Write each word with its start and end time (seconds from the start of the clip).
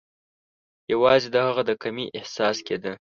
یوازي 0.93 1.27
د 1.31 1.37
هغه 1.47 1.61
د 1.69 1.71
کمۍ 1.83 2.05
احساس 2.19 2.57
کېده. 2.67 2.93